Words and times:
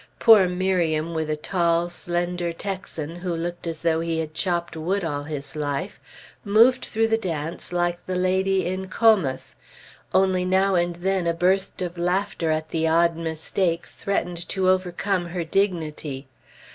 Poor 0.17 0.47
Miriam, 0.47 1.13
with 1.13 1.29
a 1.29 1.35
tall, 1.35 1.87
slender 1.87 2.51
Texan 2.51 3.17
who 3.17 3.35
looked 3.35 3.67
as 3.67 3.81
though 3.81 3.99
he 3.99 4.17
had 4.17 4.33
chopped 4.33 4.75
wood 4.75 5.03
all 5.03 5.21
his 5.21 5.55
life, 5.55 5.99
moved 6.43 6.83
through 6.83 7.07
the 7.07 7.19
dance 7.19 7.71
like 7.71 8.03
the 8.07 8.15
lady 8.15 8.65
in 8.65 8.87
"Comus"; 8.87 9.55
only, 10.11 10.43
now 10.43 10.73
and 10.73 10.95
then 10.95 11.27
a 11.27 11.35
burst 11.35 11.83
of 11.83 11.99
laughter 11.99 12.49
at 12.49 12.69
the 12.69 12.87
odd 12.87 13.15
mistakes 13.15 13.93
threatened 13.93 14.49
to 14.49 14.67
overcome 14.71 15.27
her 15.27 15.43
dignity. 15.43 16.27